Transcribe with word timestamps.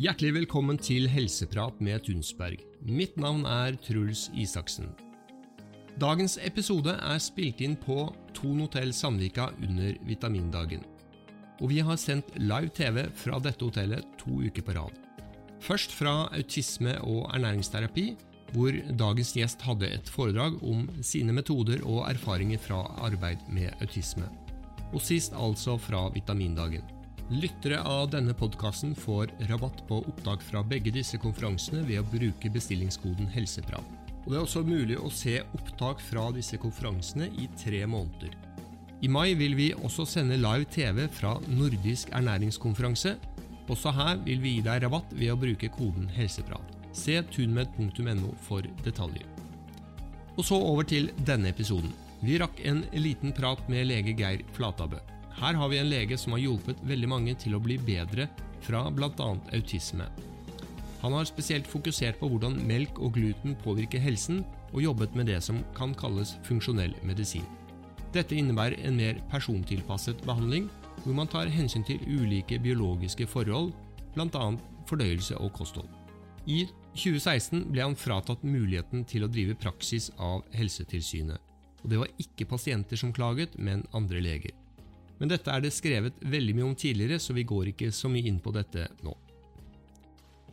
Hjertelig 0.00 0.32
velkommen 0.32 0.78
til 0.80 1.04
Helseprat 1.12 1.76
med 1.84 2.02
Tunsberg. 2.06 2.62
Mitt 2.88 3.18
navn 3.20 3.42
er 3.44 3.74
Truls 3.84 4.30
Isaksen. 4.32 4.88
Dagens 6.00 6.38
episode 6.40 6.94
er 6.96 7.20
spilt 7.20 7.60
inn 7.60 7.74
på 7.76 8.06
Thon 8.36 8.62
hotell 8.64 8.94
Sandvika 8.96 9.50
under 9.60 9.98
vitamindagen. 10.08 10.86
Og 11.60 11.68
vi 11.74 11.82
har 11.84 12.00
sendt 12.00 12.32
live 12.40 12.72
TV 12.72 13.02
fra 13.12 13.42
dette 13.44 13.64
hotellet 13.64 14.08
to 14.20 14.40
uker 14.40 14.64
på 14.64 14.78
rad. 14.78 14.96
Først 15.60 15.92
fra 15.92 16.30
autisme 16.32 16.96
og 17.04 17.28
ernæringsterapi, 17.34 18.06
hvor 18.54 18.74
dagens 18.98 19.34
gjest 19.36 19.62
hadde 19.66 19.88
et 19.90 20.08
foredrag 20.10 20.56
om 20.66 20.86
sine 21.06 21.34
metoder 21.36 21.82
og 21.86 22.06
erfaringer 22.10 22.60
fra 22.62 22.82
arbeid 23.06 23.42
med 23.48 23.74
autisme. 23.80 24.26
Og 24.90 25.02
sist 25.04 25.36
altså 25.38 25.76
fra 25.78 26.08
vitamindagen. 26.14 26.82
Lyttere 27.30 27.78
av 27.86 28.08
denne 28.10 28.34
podkasten 28.34 28.96
får 28.98 29.30
rabatt 29.46 29.84
på 29.86 30.00
opptak 30.02 30.42
fra 30.42 30.64
begge 30.66 30.90
disse 30.96 31.18
konferansene 31.22 31.84
ved 31.86 32.00
å 32.02 32.08
bruke 32.10 32.50
bestillingskoden 32.50 33.30
HELSEPRAT. 33.30 33.86
Og 34.24 34.32
Det 34.32 34.36
er 34.36 34.42
også 34.42 34.64
mulig 34.66 34.98
å 34.98 35.12
se 35.14 35.36
opptak 35.54 36.02
fra 36.02 36.26
disse 36.34 36.58
konferansene 36.58 37.30
i 37.38 37.46
tre 37.60 37.84
måneder. 37.86 38.34
I 39.00 39.08
mai 39.08 39.36
vil 39.38 39.54
vi 39.56 39.70
også 39.72 40.04
sende 40.04 40.40
live 40.42 40.66
TV 40.74 41.06
fra 41.08 41.36
Nordisk 41.46 42.10
ernæringskonferanse. 42.12 43.14
Også 43.70 43.94
her 43.94 44.18
vil 44.26 44.42
vi 44.42 44.56
gi 44.58 44.66
deg 44.66 44.82
rabatt 44.82 45.14
ved 45.14 45.30
å 45.30 45.38
bruke 45.38 45.70
koden 45.78 46.10
HELSEPRAT. 46.10 46.79
Se 46.92 47.20
tunmed.no 47.34 48.34
for 48.46 48.66
detaljer. 48.84 49.26
Og 50.36 50.46
så 50.46 50.56
over 50.56 50.86
til 50.88 51.10
denne 51.26 51.50
episoden. 51.52 51.92
Vi 52.20 52.38
rakk 52.40 52.60
en 52.68 52.82
liten 52.96 53.32
prat 53.36 53.62
med 53.72 53.88
lege 53.88 54.14
Geir 54.16 54.42
Flatabø. 54.56 54.98
Her 55.40 55.56
har 55.56 55.70
vi 55.72 55.78
en 55.80 55.88
lege 55.88 56.18
som 56.20 56.34
har 56.36 56.42
hjulpet 56.42 56.80
veldig 56.84 57.08
mange 57.08 57.34
til 57.40 57.56
å 57.56 57.62
bli 57.62 57.78
bedre 57.80 58.28
fra 58.64 58.82
bl.a. 58.92 59.30
autisme. 59.56 60.08
Han 61.00 61.14
har 61.16 61.24
spesielt 61.24 61.68
fokusert 61.68 62.18
på 62.20 62.28
hvordan 62.28 62.58
melk 62.68 62.98
og 63.00 63.14
gluten 63.16 63.54
påvirker 63.64 64.02
helsen, 64.04 64.42
og 64.70 64.84
jobbet 64.84 65.16
med 65.16 65.30
det 65.30 65.40
som 65.42 65.62
kan 65.74 65.94
kalles 65.98 66.36
funksjonell 66.46 66.92
medisin. 67.08 67.46
Dette 68.14 68.36
innebærer 68.36 68.76
en 68.84 68.98
mer 68.98 69.18
persontilpasset 69.30 70.20
behandling, 70.26 70.68
hvor 71.04 71.16
man 71.16 71.30
tar 71.30 71.50
hensyn 71.50 71.86
til 71.86 72.02
ulike 72.04 72.58
biologiske 72.60 73.26
forhold, 73.30 73.72
bl.a. 74.14 74.44
fordøyelse 74.90 75.38
og 75.40 75.54
kosthold. 75.56 75.88
I 76.46 76.66
2016 76.94 77.68
ble 77.70 77.84
han 77.84 77.96
fratatt 77.98 78.42
muligheten 78.42 79.04
til 79.08 79.24
å 79.24 79.30
drive 79.30 79.54
praksis 79.58 80.10
av 80.18 80.42
Helsetilsynet. 80.56 81.38
Og 81.82 81.90
Det 81.90 81.98
var 82.00 82.10
ikke 82.18 82.48
pasienter 82.50 82.96
som 82.96 83.12
klaget, 83.12 83.56
men 83.58 83.86
andre 83.92 84.20
leger. 84.20 84.52
Men 85.18 85.28
dette 85.28 85.52
er 85.52 85.60
det 85.60 85.72
skrevet 85.72 86.16
veldig 86.20 86.54
mye 86.56 86.68
om 86.70 86.76
tidligere, 86.76 87.18
så 87.20 87.32
vi 87.36 87.44
går 87.44 87.72
ikke 87.72 87.90
så 87.92 88.08
mye 88.08 88.26
inn 88.26 88.40
på 88.40 88.52
dette 88.52 88.88
nå. 89.04 89.14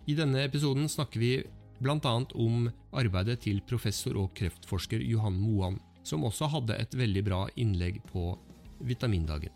I 0.08 0.16
denne 0.16 0.44
episoden 0.44 0.88
snakker 0.88 1.20
vi 1.20 1.32
bl.a. 1.80 2.14
om 2.36 2.68
arbeidet 2.96 3.42
til 3.44 3.62
professor 3.68 4.16
og 4.18 4.34
kreftforsker 4.38 5.04
Johan 5.04 5.36
Moan, 5.40 5.80
som 6.04 6.24
også 6.24 6.48
hadde 6.52 6.78
et 6.80 6.96
veldig 6.96 7.24
bra 7.28 7.46
innlegg 7.60 8.00
på 8.12 8.32
Vitamindagen. 8.88 9.52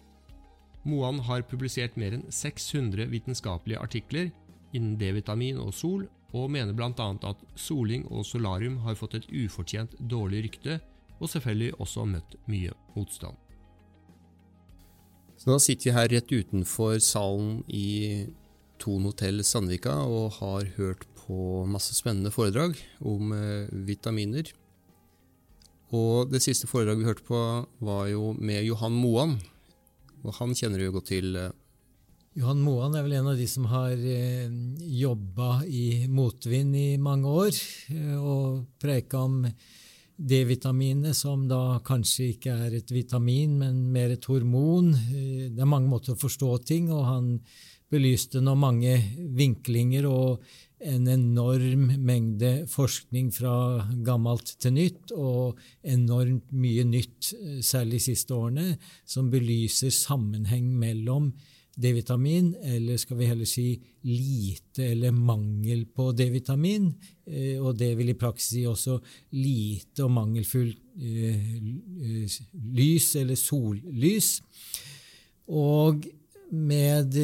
Moan 0.84 1.20
har 1.28 1.46
publisert 1.46 1.96
mer 2.00 2.18
enn 2.18 2.26
600 2.34 3.06
vitenskapelige 3.12 3.80
artikler 3.80 4.32
innen 4.74 4.98
D-vitamin 5.00 5.60
og 5.62 5.76
sol, 5.78 6.08
og 6.32 6.52
mener 6.52 6.76
bl.a. 6.76 6.92
at 7.28 7.46
soling 7.60 8.06
og 8.10 8.26
solarium 8.28 8.80
har 8.86 8.98
fått 9.00 9.18
et 9.20 9.30
ufortjent 9.32 9.96
dårlig 10.00 10.46
rykte, 10.48 10.80
og 11.22 11.30
selvfølgelig 11.30 11.74
også 11.84 12.06
møtt 12.10 12.38
mye 12.50 12.74
motstand. 12.96 13.38
Så 15.38 15.50
nå 15.50 15.58
sitter 15.62 15.90
vi 15.90 15.96
her 15.96 16.10
rett 16.14 16.32
utenfor 16.32 17.00
salen 17.02 17.62
i 17.68 18.28
Thon 18.82 19.06
hotell 19.10 19.44
Sandvika 19.46 19.94
og 20.06 20.38
har 20.40 20.70
hørt 20.78 21.06
på 21.22 21.64
masse 21.70 21.96
spennende 21.98 22.34
foredrag 22.34 22.78
om 23.06 23.34
eh, 23.36 23.70
vitaminer. 23.88 24.52
Og 25.92 26.32
det 26.32 26.44
siste 26.46 26.70
foredraget 26.70 27.02
vi 27.02 27.10
hørte 27.10 27.26
på, 27.28 27.40
var 27.84 28.06
jo 28.10 28.32
med 28.38 28.64
Johan 28.64 28.96
Moan. 28.96 29.36
Og 30.24 30.38
han 30.38 30.54
kjenner 30.56 30.80
du 30.80 30.88
jo 30.88 30.96
godt 30.96 31.10
til. 31.12 31.36
Johan 32.32 32.62
Moan 32.64 32.94
er 32.96 33.04
vel 33.04 33.18
en 33.18 33.28
av 33.28 33.36
de 33.36 33.46
som 33.50 33.66
har 33.68 33.92
eh, 33.92 34.48
jobba 34.96 35.66
i 35.68 36.06
motvind 36.08 36.78
i 36.80 36.96
mange 36.96 37.28
år, 37.28 37.58
eh, 37.92 38.14
og 38.16 38.62
preika 38.80 39.26
om 39.26 39.42
D-vitaminet, 40.16 41.12
som 41.18 41.44
da 41.50 41.82
kanskje 41.84 42.30
ikke 42.38 42.56
er 42.70 42.78
et 42.80 42.96
vitamin, 42.96 43.60
men 43.60 43.84
mer 43.92 44.16
et 44.16 44.30
hormon. 44.32 44.94
Eh, 44.96 45.52
det 45.52 45.60
er 45.60 45.72
mange 45.74 45.92
måter 45.92 46.16
å 46.16 46.22
forstå 46.24 46.54
ting, 46.72 46.88
og 46.96 47.04
han 47.10 47.30
belyste 47.92 48.40
nå 48.40 48.56
mange 48.56 48.96
vinklinger 49.36 50.08
og 50.08 50.46
en 50.88 51.12
enorm 51.12 51.90
mengde 52.00 52.62
forskning 52.72 53.28
fra 53.36 53.84
gammelt 54.08 54.56
til 54.56 54.80
nytt, 54.80 55.12
og 55.12 55.60
enormt 55.84 56.48
mye 56.56 56.88
nytt, 56.88 57.34
eh, 57.36 57.60
særlig 57.60 58.00
de 58.00 58.06
siste 58.14 58.40
årene, 58.40 58.78
som 59.04 59.28
belyser 59.28 59.92
sammenheng 59.92 60.72
mellom 60.80 61.34
D-vitamin, 61.82 62.54
eller 62.62 63.00
skal 63.02 63.18
vi 63.20 63.30
heller 63.30 63.50
si 63.50 63.66
lite 64.08 64.86
eller 64.94 65.12
mangel 65.16 65.86
på 65.90 66.12
D-vitamin. 66.16 66.92
Eh, 67.26 67.58
og 67.62 67.78
det 67.80 67.94
vil 68.00 68.14
i 68.14 68.18
praksis 68.20 68.56
si 68.56 68.66
også 68.70 69.00
lite 69.38 70.06
og 70.06 70.14
mangelfullt 70.16 70.80
eh, 71.02 71.62
lys 72.78 73.16
eller 73.22 73.40
sollys. 73.40 74.36
Og 75.52 76.06
med 76.52 77.16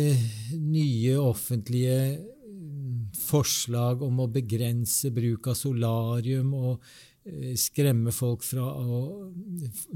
nye 0.55 1.17
offentlige 1.19 1.99
forslag 3.17 4.01
om 4.05 4.21
å 4.23 4.31
begrense 4.31 5.11
bruk 5.11 5.49
av 5.51 5.57
solarium 5.59 6.53
og 6.55 6.79
Eh, 6.79 7.06
skremme 7.59 8.13
folk 8.15 8.43
fra 8.45 8.63
å 8.63 9.01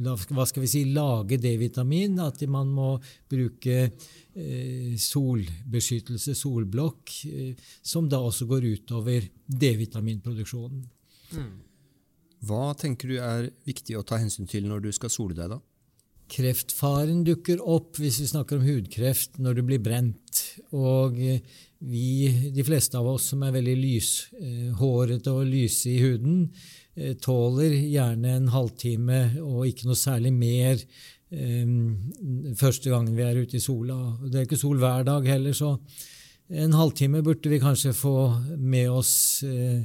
hva 0.02 0.46
skal 0.48 0.66
vi 0.66 0.70
si, 0.70 0.84
lage 0.92 1.40
D-vitamin. 1.42 2.20
At 2.24 2.42
man 2.52 2.72
må 2.76 2.92
bruke 3.32 3.78
eh, 3.88 4.94
solbeskyttelse, 5.00 6.36
solblokk, 6.38 7.16
eh, 7.32 7.72
som 7.82 8.10
da 8.12 8.22
også 8.26 8.48
går 8.50 8.68
utover 8.74 9.28
D-vitaminproduksjonen. 9.48 10.86
Mm. 11.32 11.52
Hva 12.48 12.72
tenker 12.76 13.12
du 13.12 13.20
er 13.22 13.52
viktig 13.68 14.00
å 14.00 14.06
ta 14.08 14.20
hensyn 14.20 14.50
til 14.50 14.66
når 14.68 14.88
du 14.88 14.92
skal 14.96 15.14
sole 15.14 15.38
deg, 15.38 15.54
da? 15.54 15.62
Kreftfaren 16.32 17.26
dukker 17.28 17.60
opp 17.60 17.98
hvis 18.00 18.22
vi 18.22 18.30
snakker 18.30 18.58
om 18.58 18.64
hudkreft, 18.64 19.36
når 19.44 19.58
du 19.58 19.66
blir 19.68 19.82
brent. 19.84 20.46
Og 20.72 21.18
vi, 21.20 22.06
de 22.56 22.64
fleste 22.64 22.96
av 22.96 23.10
oss 23.12 23.28
som 23.34 23.44
er 23.44 23.52
veldig 23.58 23.76
lyshårete 23.82 25.34
og 25.36 25.50
lyse 25.52 25.92
i 25.92 26.00
huden, 26.00 26.48
Eh, 26.48 26.81
tåler 27.24 27.72
gjerne 27.88 28.36
en 28.36 28.52
halvtime 28.52 29.22
og 29.40 29.68
ikke 29.70 29.88
noe 29.88 30.00
særlig 30.00 30.34
mer 30.36 30.80
um, 31.32 32.54
første 32.60 32.92
gangen 32.92 33.16
vi 33.16 33.24
er 33.24 33.40
ute 33.40 33.58
i 33.58 33.64
sola. 33.64 33.98
Det 34.26 34.42
er 34.42 34.48
ikke 34.48 34.60
sol 34.60 34.82
hver 34.82 35.06
dag 35.08 35.28
heller, 35.32 35.56
så 35.56 35.78
en 36.52 36.76
halvtime 36.76 37.24
burde 37.24 37.52
vi 37.52 37.62
kanskje 37.64 37.96
få 37.96 38.16
med 38.60 38.92
oss 38.92 39.14
uh, 39.48 39.80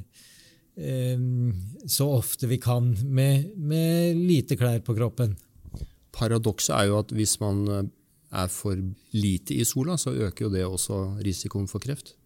um, 1.14 1.52
så 1.86 2.10
ofte 2.18 2.50
vi 2.50 2.58
kan, 2.62 2.90
med, 3.06 3.52
med 3.54 4.18
lite 4.18 4.58
klær 4.58 4.82
på 4.82 4.98
kroppen. 4.98 5.36
Paradokset 6.16 6.74
er 6.74 6.90
jo 6.90 7.00
at 7.04 7.14
hvis 7.14 7.38
man 7.42 7.90
er 8.32 8.50
for 8.50 8.78
lite 9.14 9.54
i 9.54 9.64
sola, 9.68 9.96
så 10.00 10.10
øker 10.10 10.46
jo 10.46 10.52
det 10.52 10.64
også 10.66 11.02
risikoen 11.22 11.68
for 11.70 11.78
kreft. 11.82 12.16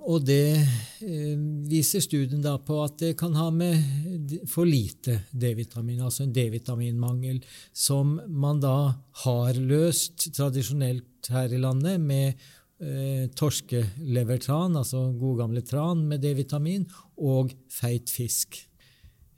Og 0.00 0.24
det 0.24 0.56
eh, 1.04 1.36
viser 1.68 2.00
studien 2.00 2.40
da 2.40 2.54
på 2.64 2.78
at 2.80 2.96
det 3.02 3.12
kan 3.20 3.34
ha 3.36 3.50
med 3.52 4.32
for 4.48 4.64
lite 4.64 5.18
D-vitamin, 5.30 6.00
altså 6.00 6.24
en 6.24 6.32
D-vitaminmangel, 6.32 7.42
som 7.76 8.16
man 8.26 8.62
da 8.62 8.94
har 9.26 9.60
løst 9.60 10.30
tradisjonelt 10.32 11.28
her 11.32 11.52
i 11.52 11.60
landet 11.60 12.00
med 12.00 12.40
eh, 12.80 13.28
torskelevertran, 13.36 14.80
altså 14.80 15.10
god 15.20 15.44
gamle 15.44 15.64
tran 15.66 16.06
med 16.08 16.24
D-vitamin, 16.24 16.88
og 17.20 17.52
feit 17.70 18.10
fisk. 18.10 18.62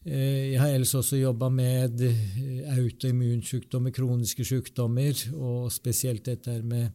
Eh, 0.06 0.52
jeg 0.52 0.60
har 0.60 0.70
ellers 0.70 0.94
også 0.94 1.18
jobba 1.18 1.50
med 1.50 2.06
eh, 2.06 2.78
autoimmunsykdommer, 2.78 3.94
kroniske 3.96 4.44
sykdommer, 4.46 5.16
og 5.34 5.72
spesielt 5.72 6.26
dette 6.28 6.60
med 6.62 6.92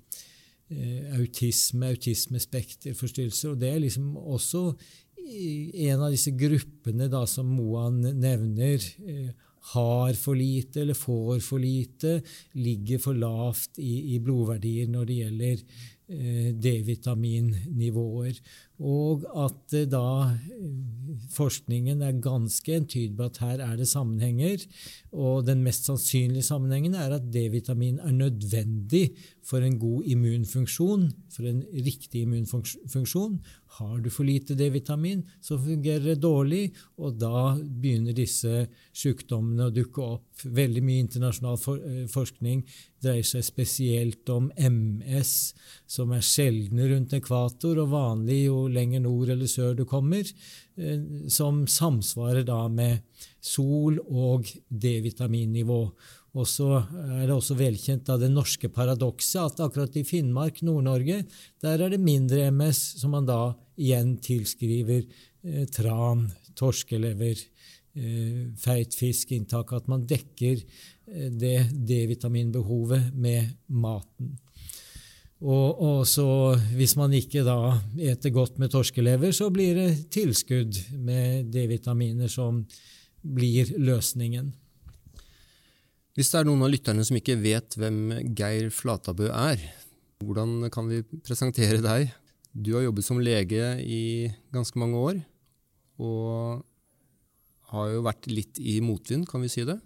autisme, 1.18 1.89
autismespekterforstyrrelser. 1.95 3.54
Og 3.54 3.62
det 3.62 3.69
er 3.74 3.80
liksom 3.83 4.18
også 4.18 4.63
en 5.30 6.04
av 6.04 6.13
disse 6.13 6.33
gruppene 6.38 7.10
da, 7.12 7.24
som 7.30 7.50
Moan 7.54 8.01
nevner. 8.01 8.83
Eh, 9.06 9.31
har 9.74 10.14
for 10.18 10.36
lite 10.40 10.82
eller 10.82 10.98
får 10.98 11.40
for 11.44 11.60
lite, 11.60 12.22
ligger 12.54 13.00
for 13.04 13.14
lavt 13.14 13.80
i, 13.80 14.16
i 14.16 14.20
blodverdier 14.24 14.90
når 14.90 15.10
det 15.10 15.18
gjelder 15.20 15.64
eh, 16.10 16.50
D-vitaminnivåer. 16.56 18.40
og 18.80 19.26
at 19.36 19.76
da 19.92 20.38
forskningen 21.36 22.02
er 22.02 22.22
ganske 22.24 22.78
entydig 22.80 23.18
på 23.18 23.28
at 23.28 23.42
her 23.44 23.64
er 23.66 23.76
det 23.78 23.90
sammenhenger. 23.92 24.64
Og 25.12 25.46
den 25.46 25.64
mest 25.66 25.90
sannsynlige 25.90 26.48
sammenhengen 26.48 26.96
er 26.96 27.18
at 27.18 27.28
D-vitamin 27.34 28.00
er 28.00 28.16
nødvendig 28.16 29.10
for 29.44 29.60
en 29.66 29.80
god 29.82 30.08
immunfunksjon, 30.08 31.10
for 31.36 31.50
en 31.50 31.64
riktig 31.74 32.24
immunfunksjon. 32.24 33.40
Har 33.77 34.00
du 34.01 34.10
for 34.10 34.25
lite 34.25 34.56
D-vitamin, 34.57 35.21
så 35.42 35.57
fungerer 35.62 36.04
det 36.10 36.21
dårlig, 36.24 36.71
og 36.98 37.19
da 37.21 37.54
begynner 37.60 38.16
disse 38.18 38.66
sykdommene 38.98 39.68
å 39.69 39.74
dukke 39.74 40.01
opp. 40.04 40.44
Veldig 40.44 40.81
mye 40.83 41.04
internasjonal 41.04 41.60
eh, 41.77 42.00
forskning 42.10 42.63
dreier 43.04 43.27
seg 43.27 43.45
spesielt 43.45 44.31
om 44.33 44.50
MS, 44.56 45.33
som 45.88 46.16
er 46.16 46.25
sjeldne 46.25 46.89
rundt 46.89 47.13
ekvator 47.16 47.80
og 47.83 47.94
vanlig 47.94 48.42
jo 48.48 48.66
lenger 48.74 49.06
nord 49.06 49.36
eller 49.36 49.51
sør 49.51 49.77
du 49.77 49.86
kommer. 49.88 50.25
uh, 50.80 51.27
som 51.27 51.66
samsvarer 51.68 52.44
da 52.48 52.68
med 52.68 53.04
sol- 53.42 54.00
og 54.00 54.48
D-vitaminnivå. 54.69 55.81
Og 56.38 56.46
så 56.46 56.68
er 56.78 57.24
det 57.26 57.34
også 57.34 57.58
velkjent 57.58 58.10
av 58.14 58.20
det 58.22 58.30
norske 58.30 58.70
paradokset 58.74 59.40
at 59.42 59.64
akkurat 59.66 59.96
i 59.98 60.06
Finnmark, 60.06 60.62
Nord-Norge, 60.66 61.24
der 61.64 61.81
er 61.81 61.94
det 61.94 62.02
mindre 62.04 62.52
MS, 62.54 62.81
som 63.02 63.16
man 63.16 63.26
da 63.30 63.56
igjen 63.80 64.18
tilskriver 64.22 65.02
eh, 65.08 65.66
tran, 65.74 66.28
torskelever, 66.60 67.42
eh, 67.98 68.44
feit 68.62 68.94
fiskinntak. 68.98 69.74
At 69.74 69.90
man 69.90 70.06
dekker 70.10 70.60
eh, 70.60 71.31
det 71.34 71.72
D-vitaminbehovet 71.74 73.10
med 73.18 73.56
maten. 73.68 74.38
Og, 75.40 75.80
og, 75.80 76.00
så 76.08 76.28
hvis 76.76 76.98
man 77.00 77.14
ikke 77.16 77.46
da 77.48 77.78
eter 78.12 78.34
godt 78.36 78.58
med 78.60 78.74
torskelever, 78.74 79.31
så 79.31 79.48
blir 79.56 79.78
det 79.78 79.92
tilskudd 80.12 80.81
med 81.00 81.48
D-vitaminer 81.54 82.28
som 82.30 82.66
blir 83.24 83.72
løsningen. 83.80 84.52
Hvis 86.19 86.33
det 86.33 86.42
er 86.42 86.50
noen 86.50 86.66
av 86.66 86.71
lytterne 86.74 87.06
som 87.07 87.16
ikke 87.16 87.38
vet 87.39 87.77
hvem 87.80 88.00
Geir 88.36 88.68
Flatabø 88.75 89.30
er, 89.31 89.62
hvordan 90.19 90.68
kan 90.74 90.89
vi 90.92 91.00
presentere 91.24 91.80
deg? 91.80 92.10
Du 92.51 92.74
har 92.75 92.83
jobbet 92.83 93.07
som 93.07 93.21
lege 93.24 93.77
i 93.80 94.27
ganske 94.51 94.81
mange 94.81 95.00
år, 95.00 95.21
og 96.04 96.66
har 97.71 97.92
jo 97.94 98.04
vært 98.04 98.27
litt 98.27 98.60
i 98.60 98.81
motvind, 98.83 99.30
kan 99.30 99.45
vi 99.45 99.51
si 99.54 99.63
det? 99.63 99.77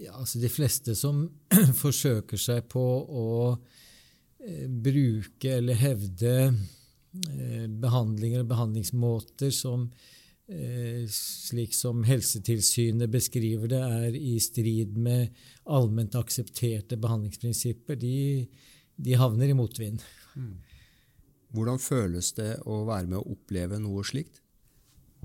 Ja, 0.00 0.16
altså 0.16 0.40
De 0.40 0.48
fleste 0.48 0.96
som 0.96 1.26
forsøker 1.84 2.40
seg 2.40 2.64
på 2.72 2.82
å 3.04 3.28
Eh, 4.44 4.68
bruke 4.68 5.56
eller 5.56 5.78
hevde 5.78 6.32
eh, 6.52 7.66
behandlinger 7.80 8.42
og 8.42 8.50
behandlingsmåter 8.50 9.54
som 9.54 9.86
slik 11.08 11.72
som 11.72 12.02
Helsetilsynet 12.04 13.08
beskriver 13.12 13.70
det, 13.70 13.80
er 13.80 14.16
i 14.18 14.36
strid 14.42 14.98
med 15.00 15.32
allment 15.64 16.14
aksepterte 16.20 16.98
behandlingsprinsipper, 17.00 17.96
de, 17.96 18.44
de 18.96 19.16
havner 19.16 19.48
i 19.48 19.56
motvind. 19.56 20.04
Mm. 20.36 20.58
Hvordan 21.54 21.80
føles 21.80 22.32
det 22.36 22.50
å 22.66 22.82
være 22.88 23.08
med 23.08 23.20
å 23.20 23.36
oppleve 23.36 23.78
noe 23.80 24.04
slikt? 24.04 24.42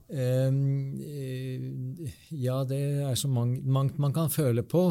Um, 0.09 0.95
ja, 2.33 2.63
det 2.65 2.79
er 3.05 3.17
så 3.19 3.29
mangt 3.29 3.99
man 4.01 4.13
kan 4.15 4.31
føle 4.33 4.63
på. 4.65 4.85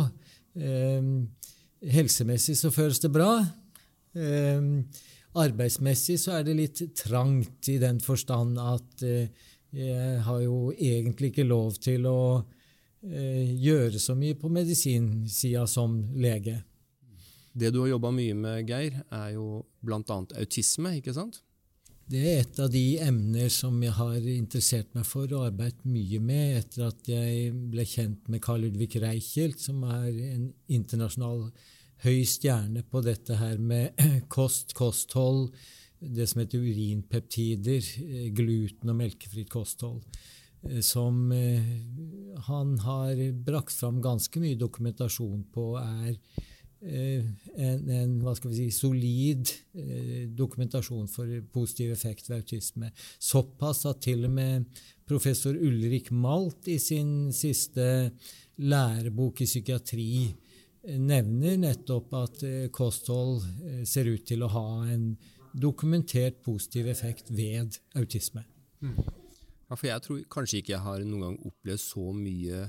Helsemessig 1.88 2.58
så 2.58 2.70
føles 2.74 3.00
det 3.02 3.10
bra. 3.14 3.32
Arbeidsmessig 5.38 6.18
så 6.22 6.38
er 6.38 6.46
det 6.46 6.56
litt 6.58 6.82
trangt 6.98 7.68
i 7.70 7.76
den 7.82 8.00
forstand 8.02 8.58
at 8.58 9.04
eh, 9.06 9.28
jeg 9.74 10.20
har 10.24 10.40
jo 10.40 10.70
egentlig 10.72 11.32
ikke 11.32 11.48
lov 11.48 11.76
til 11.82 12.06
å 12.08 12.20
eh, 13.04 13.50
gjøre 13.52 14.00
så 14.00 14.16
mye 14.16 14.38
på 14.38 14.50
medisinsida 14.52 15.66
som 15.68 16.00
lege. 16.16 16.60
Det 17.58 17.72
du 17.74 17.82
har 17.82 17.92
jobba 17.92 18.12
mye 18.14 18.36
med, 18.38 18.68
Geir, 18.68 19.02
er 19.10 19.34
jo 19.34 19.64
bl.a. 19.84 20.00
autisme, 20.40 20.96
ikke 21.00 21.14
sant? 21.16 21.42
Det 22.08 22.20
er 22.24 22.38
et 22.40 22.58
av 22.64 22.70
de 22.72 22.84
emner 23.04 23.50
som 23.52 23.74
jeg 23.84 23.92
har 23.98 24.28
interessert 24.32 24.94
meg 24.96 25.04
for 25.04 25.28
og 25.28 25.50
arbeidet 25.50 25.84
mye 25.84 26.20
med 26.24 26.62
etter 26.62 26.86
at 26.86 27.10
jeg 27.10 27.50
ble 27.68 27.84
kjent 27.84 28.30
med 28.32 28.40
Carl 28.44 28.64
Ludvig 28.64 28.94
Reichelt, 29.02 29.60
som 29.60 29.82
er 29.84 30.06
en 30.30 30.46
internasjonal 30.72 31.50
høy 32.06 32.22
stjerne 32.24 32.84
på 32.88 33.02
dette 33.04 33.36
her 33.36 33.60
med 33.60 34.00
kost, 34.34 34.72
kosthold, 34.78 35.50
det 36.00 36.26
som 36.26 36.40
heter 36.42 36.58
urinpeptider, 36.62 37.86
eh, 38.02 38.28
gluten 38.34 38.90
og 38.90 38.98
melkefritt 38.98 39.50
kosthold. 39.50 40.02
Eh, 40.62 40.80
som 40.80 41.32
eh, 41.32 41.64
han 42.48 42.78
har 42.78 43.32
brakt 43.32 43.74
fram 43.74 44.02
ganske 44.02 44.40
mye 44.40 44.58
dokumentasjon 44.58 45.42
på 45.54 45.72
er 45.82 46.14
en, 46.78 47.88
en 47.90 48.12
hva 48.22 48.36
skal 48.38 48.52
vi 48.52 48.68
si, 48.68 48.70
solid 48.70 49.48
dokumentasjon 50.38 51.08
for 51.10 51.26
positiv 51.50 51.90
effekt 51.90 52.28
ved 52.30 52.44
autisme. 52.44 52.92
Såpass 53.18 53.80
at 53.90 53.98
til 54.04 54.28
og 54.28 54.36
med 54.36 54.68
professor 55.02 55.58
Ulrik 55.58 56.12
Malt 56.14 56.68
i 56.70 56.76
sin 56.78 57.32
siste 57.34 58.12
lærebok 58.62 59.42
i 59.42 59.48
psykiatri 59.50 60.12
nevner 61.02 61.58
nettopp 61.58 62.14
at 62.20 62.46
kosthold 62.70 63.42
ser 63.82 64.12
ut 64.14 64.22
til 64.30 64.46
å 64.46 64.52
ha 64.54 64.68
en 64.94 65.10
dokumentert 65.60 66.42
positiv 66.44 66.88
effekt 66.90 67.30
ved 67.34 67.78
autisme. 67.98 68.44
Mm. 68.80 68.98
Ja, 69.68 69.76
for 69.76 69.86
Jeg 69.86 70.02
tror 70.02 70.20
kanskje 70.32 70.62
ikke 70.62 70.72
jeg 70.72 70.84
har 70.84 71.02
noen 71.04 71.24
gang 71.26 71.38
opplevd 71.44 71.82
så 71.82 72.04
mye 72.16 72.60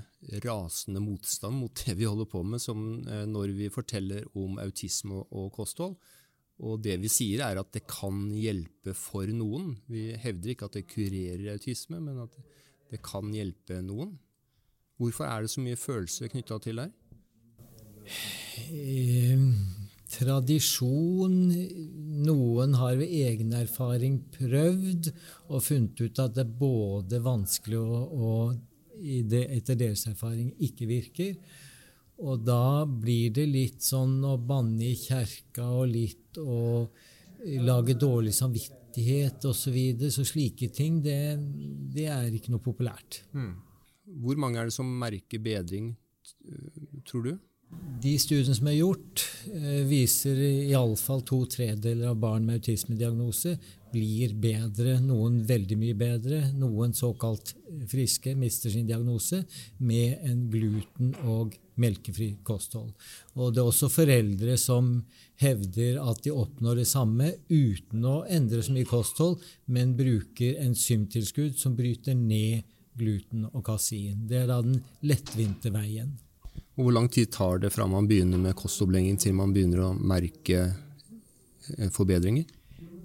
rasende 0.43 0.99
motstand 0.99 1.55
mot 1.55 1.83
det 1.85 1.95
vi 1.95 2.07
holder 2.09 2.27
på 2.27 2.43
med, 2.43 2.59
som 2.59 3.07
eh, 3.07 3.25
når 3.29 3.55
vi 3.55 3.69
forteller 3.71 4.25
om 4.35 4.59
autisme 4.59 5.23
og 5.31 5.51
kosthold. 5.55 5.95
Og 6.59 6.81
det 6.83 6.97
vi 6.99 7.07
sier, 7.07 7.45
er 7.45 7.61
at 7.61 7.71
det 7.71 7.85
kan 7.87 8.25
hjelpe 8.35 8.91
for 8.97 9.31
noen. 9.31 9.77
Vi 9.87 10.09
hevder 10.19 10.51
ikke 10.51 10.67
at 10.67 10.75
det 10.75 10.89
kurerer 10.91 11.53
autisme, 11.53 12.01
men 12.03 12.19
at 12.25 12.35
det 12.91 12.99
kan 13.05 13.31
hjelpe 13.31 13.79
noen. 13.85 14.17
Hvorfor 14.99 15.23
er 15.23 15.45
det 15.45 15.53
så 15.53 15.63
mye 15.63 15.79
følelser 15.79 16.27
knytta 16.33 16.59
til 16.59 16.81
det? 16.83 16.89
Eh, 18.59 19.39
tradisjon 20.09 21.35
Noen 22.25 22.73
har 22.79 22.97
ved 22.99 23.11
egen 23.13 23.53
erfaring 23.55 24.19
prøvd 24.33 25.11
og 25.47 25.63
funnet 25.63 26.01
ut 26.01 26.21
at 26.21 26.35
det 26.35 26.43
er 26.45 26.57
både 26.59 27.21
vanskelig 27.23 27.79
og, 27.79 28.13
og 28.13 28.57
det, 28.99 29.45
etter 29.55 29.77
deres 29.79 30.05
erfaring 30.09 30.51
ikke 30.65 30.87
virker. 30.89 31.37
Og 32.19 32.41
da 32.43 32.83
blir 32.83 33.31
det 33.35 33.47
litt 33.47 33.85
sånn 33.85 34.17
å 34.27 34.35
banne 34.43 34.89
i 34.89 34.97
kjerka 34.99 35.69
og 35.71 35.87
litt 35.93 36.39
å 36.41 36.89
lage 37.63 37.95
dårlig 37.95 38.33
samvittighet 38.35 39.45
osv. 39.47 39.61
Så, 39.61 39.71
videre. 39.71 40.11
så 40.11 40.25
slike 40.27 40.67
ting, 40.75 40.99
det, 41.05 41.37
det, 41.95 42.09
er 42.11 42.33
ikke 42.35 42.51
noe 42.51 42.63
populært. 42.63 43.21
Mm. 43.31 43.53
Hvor 44.19 44.41
mange 44.41 44.59
er 44.59 44.67
det 44.67 44.75
som 44.75 44.89
merker 44.99 45.39
bedring, 45.43 45.93
tror 47.07 47.29
du? 47.29 47.33
De 47.99 48.13
studiene 48.15 48.55
som 48.55 48.67
er 48.71 48.77
gjort, 48.77 49.25
eh, 49.51 49.83
viser 49.87 50.37
iallfall 50.71 51.21
to 51.27 51.41
tredeler 51.51 52.07
av 52.07 52.19
barn 52.21 52.45
med 52.45 52.61
autismediagnose 52.61 53.57
blir 53.91 54.33
bedre, 54.39 54.99
noen 55.03 55.41
veldig 55.47 55.77
mye 55.77 55.97
bedre. 55.97 56.39
Noen 56.55 56.93
såkalt 56.93 57.53
friske 57.89 58.35
mister 58.39 58.69
sin 58.69 58.87
diagnose 58.87 59.43
med 59.79 60.17
en 60.23 60.49
gluten- 60.49 61.15
og 61.25 61.57
melkefri 61.79 62.37
kosthold. 62.43 62.91
Og 63.35 63.53
det 63.53 63.61
er 63.61 63.71
også 63.71 63.89
foreldre 63.91 64.57
som 64.57 65.05
hevder 65.39 65.99
at 66.03 66.23
de 66.23 66.31
oppnår 66.31 66.81
det 66.81 66.87
samme 66.87 67.33
uten 67.49 68.03
å 68.03 68.25
endre 68.29 68.61
så 68.63 68.75
mye 68.75 68.87
kosthold, 68.87 69.39
men 69.67 69.95
bruker 69.97 70.59
enzymtilskudd 70.59 71.57
som 71.57 71.75
bryter 71.75 72.15
ned 72.15 72.63
gluten 72.99 73.45
og 73.53 73.63
kasein. 73.63 74.27
Det 74.27 74.43
er 74.43 74.47
da 74.47 74.61
den 74.61 74.81
lettvinte 75.03 75.71
veien. 75.71 76.17
Og 76.79 76.85
hvor 76.87 76.95
lang 76.95 77.09
tid 77.11 77.27
tar 77.35 77.59
det 77.59 77.73
fra 77.75 77.83
man 77.91 78.07
begynner 78.07 78.39
med 78.39 78.55
kostomlegging 78.55 79.17
til 79.19 79.33
man 79.35 79.51
begynner 79.51 79.81
å 79.83 79.95
merke 79.99 80.61
eh, 80.63 81.89
forbedringer? 81.91 82.45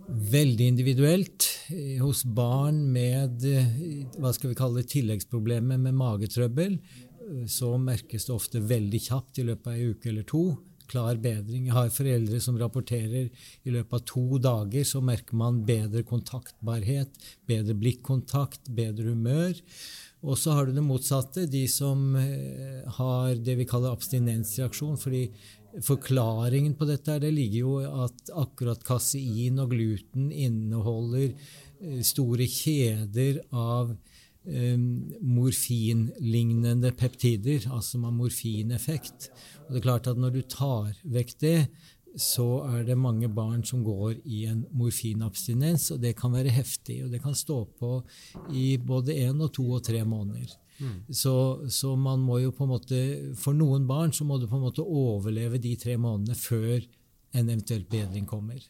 Veldig 0.07 0.69
individuelt. 0.71 1.49
Hos 1.99 2.23
barn 2.23 2.85
med 2.95 3.43
eh, 3.51 3.73
hva 4.15 4.31
skal 4.37 4.53
vi 4.53 4.59
kalle 4.61 4.87
tilleggsproblemer 4.87 5.81
med 5.89 5.99
magetrøbbel 5.99 6.77
eh, 6.79 7.43
så 7.51 7.73
merkes 7.83 8.29
det 8.29 8.37
ofte 8.37 8.63
veldig 8.63 9.01
kjapt 9.09 9.43
i 9.43 9.49
løpet 9.51 9.73
av 9.73 9.75
ei 9.75 9.91
uke 9.91 10.13
eller 10.13 10.29
to. 10.31 10.45
Klar 10.91 11.17
bedring. 11.23 11.69
Jeg 11.69 11.77
har 11.77 11.93
foreldre 11.93 12.41
som 12.45 12.59
rapporterer 12.61 13.31
i 13.65 13.73
løpet 13.73 13.97
av 13.97 14.07
to 14.11 14.39
dager 14.43 14.85
så 14.89 15.01
merker 15.05 15.39
man 15.41 15.63
bedre 15.67 16.05
kontaktbarhet, 16.07 17.15
bedre 17.49 17.77
blikkontakt, 17.79 18.69
bedre 18.69 19.15
humør. 19.15 19.57
Og 20.25 20.39
så 20.41 20.57
har 20.57 20.67
du 20.67 20.77
det 20.77 20.85
motsatte, 20.85 21.45
de 21.51 21.67
som 21.69 22.15
eh, 22.17 22.81
har 22.99 23.35
det 23.45 23.59
vi 23.61 23.69
kaller 23.69 23.93
abstinensreaksjon. 23.93 24.97
fordi 25.01 25.29
Forklaringen 25.83 26.77
på 26.79 26.87
dette 26.87 27.17
det 27.19 27.33
ligger 27.35 27.59
jo 27.59 28.05
at 28.05 28.29
akkurat 28.39 28.85
kasein 28.87 29.59
og 29.59 29.73
gluten 29.73 30.29
inneholder 30.31 31.33
store 32.07 32.47
kjeder 32.47 33.41
av 33.51 33.97
morfinlignende 34.45 36.93
peptider, 36.93 37.65
altså 37.73 37.99
med 37.99 38.13
morfineffekt. 38.19 39.31
Og 39.65 39.73
det 39.73 39.81
er 39.81 39.89
klart 39.89 40.11
at 40.11 40.21
Når 40.21 40.31
du 40.31 40.43
tar 40.43 40.93
vekk 41.05 41.39
det, 41.41 41.69
så 42.17 42.63
er 42.69 42.85
det 42.87 42.99
mange 42.99 43.29
barn 43.29 43.65
som 43.67 43.83
går 43.83 44.15
i 44.25 44.45
en 44.47 44.65
morfinabstinens, 44.71 45.91
og 45.91 46.03
det 46.03 46.15
kan 46.17 46.33
være 46.33 46.53
heftig. 46.55 47.05
Og 47.05 47.11
det 47.11 47.23
kan 47.23 47.35
stå 47.35 47.65
på 47.79 48.03
i 48.53 48.77
både 48.79 49.17
én 49.17 49.43
og 49.43 49.53
to 49.53 49.71
og 49.79 49.83
tre 49.83 50.05
måneder. 50.05 50.53
Mm. 50.79 51.01
Så, 51.11 51.67
så, 51.71 51.97
man 51.97 52.21
må 52.21 52.39
jo 52.43 52.51
på 52.51 52.65
en 52.65 52.71
måte 52.73 52.97
For 53.39 53.55
noen 53.55 53.85
barn 53.87 54.11
så 54.11 54.25
må 54.27 54.41
du 54.43 54.49
på 54.51 54.57
en 54.59 54.65
måte 54.65 54.83
overleve 54.83 55.61
de 55.63 55.77
tre 55.79 55.95
månedene 55.95 56.35
før 56.35 56.83
en 57.35 57.49
eventuelt 57.49 57.89
bedring 57.91 58.27
kommer. 58.27 58.61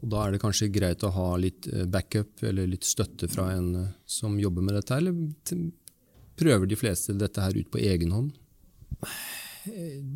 Og 0.00 0.08
Da 0.12 0.24
er 0.24 0.34
det 0.34 0.42
kanskje 0.42 0.70
greit 0.72 1.04
å 1.04 1.12
ha 1.14 1.28
litt 1.40 1.68
eh, 1.72 1.86
backup 1.86 2.42
eller 2.46 2.70
litt 2.70 2.86
støtte 2.88 3.28
fra 3.28 3.50
en 3.56 3.70
eh, 3.76 3.92
som 4.06 4.38
jobber 4.40 4.64
med 4.64 4.78
dette, 4.78 4.96
eller 4.96 5.14
prøver 6.40 6.66
de 6.66 6.78
fleste 6.80 7.16
dette 7.20 7.44
her 7.44 7.56
ut 7.56 7.70
på 7.70 7.82
egen 7.84 8.14
hånd? 8.16 8.30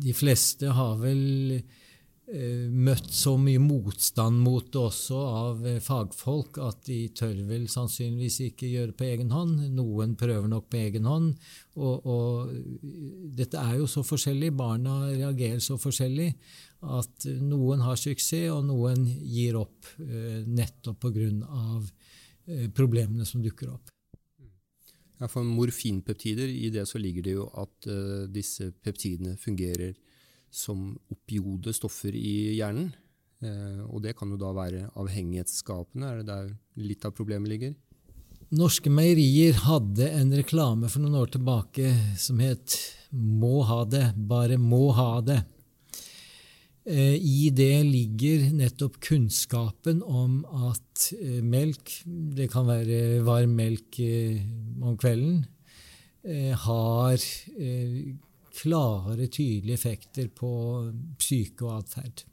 De 0.05 0.13
fleste 0.17 0.71
har 0.73 0.95
vel 0.97 1.61
Eh, 2.25 2.71
møtt 2.73 3.11
så 3.13 3.35
mye 3.37 3.59
motstand 3.61 4.39
mot 4.41 4.65
det 4.73 4.79
også 4.81 5.17
av 5.29 5.59
fagfolk 5.85 6.57
at 6.65 6.79
de 6.87 7.03
tør 7.13 7.35
vel 7.45 7.67
sannsynligvis 7.69 8.39
ikke 8.47 8.69
gjøre 8.71 8.95
på 8.97 9.05
egen 9.05 9.29
hånd. 9.29 9.59
Noen 9.77 10.15
prøver 10.17 10.49
nok 10.49 10.65
på 10.73 10.79
egen 10.79 11.05
hånd. 11.05 11.35
Og, 11.77 12.07
og 12.09 12.55
dette 13.37 13.61
er 13.61 13.77
jo 13.77 13.85
så 13.91 14.01
forskjellig, 14.07 14.55
barna 14.57 15.03
reagerer 15.11 15.61
så 15.61 15.77
forskjellig, 15.77 16.31
at 16.99 17.27
noen 17.41 17.81
har 17.85 17.97
suksess, 17.99 18.49
og 18.53 18.65
noen 18.67 19.05
gir 19.05 19.57
opp 19.59 19.89
eh, 19.99 20.43
nettopp 20.45 20.99
pga. 21.07 21.29
problemene 22.77 23.25
som 23.25 23.41
dukker 23.41 23.71
opp. 23.73 23.89
Ja, 25.19 25.29
For 25.31 25.47
morfinpeptider, 25.47 26.49
i 26.49 26.69
det 26.73 26.85
så 26.89 26.99
ligger 26.99 27.23
det 27.23 27.37
jo 27.37 27.47
at 27.55 27.87
uh, 27.87 28.27
disse 28.31 28.71
peptidene 28.83 29.37
fungerer 29.39 29.95
som 30.51 30.91
opiode 31.11 31.73
stoffer 31.75 32.15
i 32.15 32.57
hjernen. 32.57 32.91
Uh, 33.43 33.83
og 33.87 34.03
det 34.03 34.15
kan 34.19 34.31
jo 34.31 34.39
da 34.39 34.51
være 34.55 34.89
avhengighetsskapende. 34.99 36.11
Er 36.11 36.21
det 36.21 36.27
der 36.29 36.51
litt 36.83 37.07
av 37.07 37.15
problemet 37.15 37.51
ligger? 37.51 37.75
Norske 38.55 38.91
Meierier 38.93 39.55
hadde 39.65 40.11
en 40.19 40.35
reklame 40.35 40.91
for 40.91 41.01
noen 41.01 41.17
år 41.23 41.31
tilbake 41.33 41.89
som 42.19 42.39
het 42.39 42.77
'Må 43.15 43.63
ha 43.63 43.85
det, 43.85 44.13
bare 44.15 44.57
må 44.57 44.91
ha 44.91 45.21
det'. 45.21 45.45
Eh, 46.85 47.17
I 47.17 47.49
det 47.49 47.81
ligger 47.87 48.51
nettopp 48.53 48.99
kunnskapen 49.01 50.03
om 50.05 50.43
at 50.69 51.07
eh, 51.17 51.41
melk, 51.41 51.95
det 52.05 52.49
kan 52.53 52.67
være 52.69 53.23
varm 53.25 53.55
melk 53.57 53.99
om 54.81 54.97
kvelden, 54.97 55.43
har 56.25 57.21
klare, 58.57 59.27
tydelige 59.29 59.75
effekter 59.77 60.31
på 60.33 60.49
psyke 61.21 61.67
og 61.67 61.83
atferd. 61.83 62.23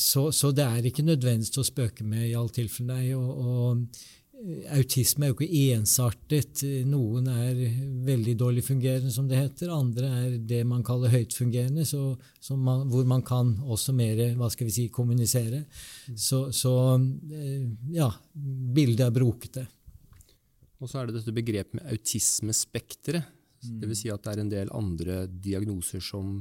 Så, 0.00 0.22
så, 0.32 0.50
det 0.56 0.64
er 0.64 0.88
ikke 0.88 1.04
nødvendigvis 1.04 1.60
å 1.60 1.66
spøke 1.68 2.06
med 2.08 2.30
i 2.30 2.32
alle 2.38 2.54
tilfeller. 2.54 3.10
Og, 3.18 3.44
og, 3.44 3.82
eh, 3.82 4.08
autisme 4.74 5.26
er 5.26 5.32
jo 5.32 5.36
ikke 5.36 5.76
ensartet. 5.76 6.62
Noen 6.88 7.28
er 7.30 7.58
veldig 8.06 8.34
dårlig 8.40 8.64
fungerende, 8.64 9.12
som 9.12 9.28
det 9.28 9.40
heter. 9.40 9.72
Andre 9.74 10.12
er 10.20 10.36
det 10.52 10.62
man 10.68 10.84
kaller 10.86 11.12
høytfungerende, 11.12 11.84
man, 12.56 12.86
hvor 12.90 13.08
man 13.08 13.24
kan 13.26 13.52
også 13.60 13.94
mer 13.96 14.22
hva 14.38 14.48
skal 14.52 14.68
vi 14.68 14.76
si, 14.76 14.86
kommunisere. 14.92 15.64
Så, 16.14 16.46
så 16.56 16.74
eh, 16.96 17.66
ja, 17.96 18.08
bildet 18.34 19.06
er 19.06 19.14
brokete. 19.14 19.66
Og 20.80 20.88
så 20.88 21.00
er 21.00 21.08
det 21.08 21.18
dette 21.18 21.36
begrepet 21.36 21.76
med 21.76 21.90
autismespekteret. 21.92 23.36
Mm. 23.60 23.80
Dvs. 23.82 23.98
Si 24.00 24.12
at 24.12 24.24
det 24.24 24.32
er 24.32 24.40
en 24.40 24.54
del 24.54 24.72
andre 24.72 25.24
diagnoser 25.28 26.00
som 26.04 26.38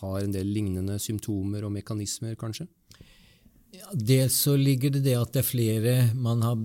har 0.00 0.22
en 0.22 0.32
del 0.32 0.48
lignende 0.48 0.96
symptomer 1.02 1.66
og 1.66 1.74
mekanismer, 1.74 2.32
kanskje? 2.40 2.64
Ja, 3.72 3.88
dels 3.92 4.34
så 4.36 4.52
ligger 4.56 4.92
det 4.92 5.00
det 5.06 5.14
at 5.16 5.32
det 5.32 5.40
er 5.40 5.48
flere 5.48 5.92
Man 6.12 6.42
har 6.44 6.58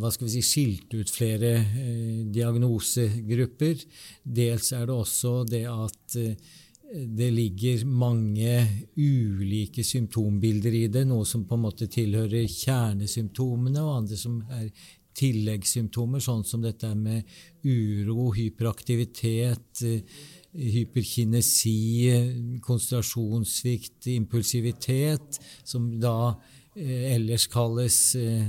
hva 0.00 0.08
skal 0.14 0.30
vi 0.30 0.32
si, 0.32 0.44
skilt 0.48 0.94
ut 0.96 1.10
flere 1.12 1.50
eh, 1.60 2.20
diagnosegrupper. 2.32 3.82
Dels 4.24 4.70
er 4.72 4.86
det 4.88 4.94
også 4.96 5.32
det 5.48 5.66
at 5.68 6.16
eh, 6.16 6.54
det 6.94 7.28
ligger 7.34 7.84
mange 7.84 8.56
ulike 8.96 9.84
symptombilder 9.84 10.76
i 10.78 10.86
det, 10.92 11.04
noe 11.08 11.26
som 11.28 11.44
på 11.44 11.58
en 11.58 11.64
måte 11.66 11.88
tilhører 11.90 12.48
kjernesymptomene, 12.48 13.82
og 13.82 13.98
andre 13.98 14.18
som 14.20 14.38
er 14.48 14.70
tilleggssymptomer, 15.18 16.22
sånn 16.22 16.46
som 16.46 16.62
dette 16.64 16.90
med 16.96 17.28
uro, 17.66 18.30
hyperaktivitet, 18.38 19.84
eh, 19.84 20.24
hyperkinesi, 20.54 22.60
konsentrasjonssvikt, 22.62 24.06
impulsivitet, 24.14 25.40
som 25.64 25.88
da 26.00 26.34
eh, 26.76 27.14
ellers 27.14 27.46
kalles 27.50 28.14
eh, 28.16 28.46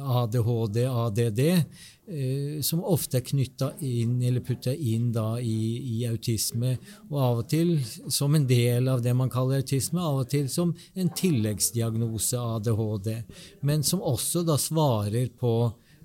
ADHD, 0.00 0.84
ADD, 0.86 1.42
som 2.66 2.80
ofte 2.90 3.20
er 3.20 3.22
knytta 3.22 3.68
inn 3.86 4.16
eller 4.26 4.42
putta 4.42 4.72
inn 4.74 5.12
da 5.14 5.36
i, 5.38 5.78
i, 5.78 5.98
autisme, 6.08 6.72
og 7.06 7.20
av 7.22 7.42
og 7.44 7.50
til 7.52 7.76
som 8.10 8.34
en 8.34 8.48
del 8.50 8.90
av 8.90 9.04
det 9.04 9.12
man 9.14 9.30
kaller 9.30 9.62
autisme, 9.62 10.02
av 10.02 10.24
og 10.24 10.32
til 10.32 10.48
som 10.50 10.72
en 10.98 11.12
tilleggsdiagnose 11.14 12.40
ADHD, 12.40 13.12
men 13.62 13.86
som 13.86 14.02
også 14.02 14.42
da 14.42 14.58
svarer 14.58 15.30
på 15.38 15.54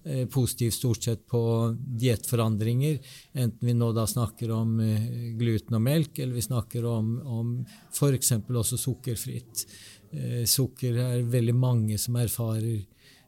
Eh, 0.06 0.28
positivt 0.28 0.74
stort 0.74 1.04
sett 1.04 1.28
på 1.28 1.76
diettforandringer, 1.78 3.00
enten 3.34 3.68
vi 3.68 3.74
nå 3.74 3.88
da 3.92 4.04
snakker 4.06 4.52
om 4.54 4.76
eh, 4.80 5.08
gluten 5.34 5.74
og 5.74 5.82
melk, 5.82 6.20
eller 6.20 6.38
vi 6.38 6.44
snakker 6.46 6.86
om, 6.86 7.08
om 7.26 7.56
f.eks. 7.90 8.32
også 8.46 8.78
sukkerfritt. 8.78 9.64
Eh, 10.12 10.44
sukker 10.46 11.00
er 11.02 11.26
veldig 11.26 11.56
mange 11.58 11.98
som 11.98 12.20
erfarer 12.22 12.86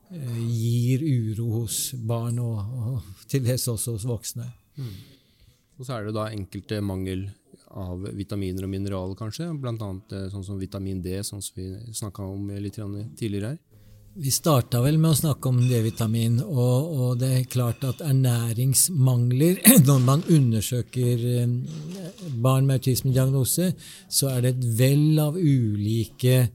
gir 0.08 1.02
uro 1.02 1.48
hos 1.64 1.80
barn, 1.98 2.38
og, 2.40 2.78
og 2.78 3.26
til 3.28 3.42
dels 3.44 3.66
også 3.68 3.98
hos 3.98 4.06
voksne. 4.08 4.46
Mm. 4.78 4.94
Og 5.80 5.82
så 5.82 5.98
er 5.98 6.06
det 6.06 6.14
da 6.16 6.30
enkelte 6.30 6.78
mangel 6.86 7.26
av 7.74 8.06
vitaminer 8.16 8.70
og 8.70 8.72
mineraler, 8.72 9.18
kanskje, 9.18 9.50
bl.a. 9.58 9.90
sånn 10.30 10.46
som 10.46 10.62
vitamin 10.62 11.02
D, 11.02 11.18
sånn 11.26 11.42
som 11.42 11.58
vi 11.58 11.72
snakka 11.90 12.30
om 12.38 12.54
litt 12.54 12.78
tidligere 12.78 13.56
her. 13.56 13.60
Vi 14.18 14.32
starta 14.34 14.80
vel 14.82 14.96
med 14.98 15.12
å 15.14 15.18
snakke 15.18 15.50
om 15.52 15.60
D-vitamin, 15.70 16.40
og, 16.42 16.88
og, 16.90 17.10
det 17.22 17.28
er 17.36 17.50
klart 17.54 17.84
at 17.86 18.00
ernæringsmangler 18.02 19.60
Når 19.90 20.00
man 20.02 20.24
undersøker 20.34 21.26
eh, 21.36 21.52
barn 22.42 22.66
med 22.66 22.80
autismediagnose, 22.80 23.70
så 24.10 24.32
er 24.32 24.42
det 24.42 24.56
et 24.56 24.66
vell 24.80 25.22
av 25.22 25.38
ulike 25.38 26.48